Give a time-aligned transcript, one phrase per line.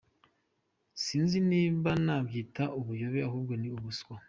[1.03, 4.15] Sinzi niba nabyita ubuyobe ahubwo ni ubuswa”.